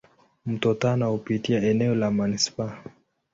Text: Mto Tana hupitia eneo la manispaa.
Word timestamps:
Mto 0.45 0.73
Tana 0.73 1.05
hupitia 1.05 1.61
eneo 1.63 1.95
la 1.95 2.11
manispaa. 2.11 2.83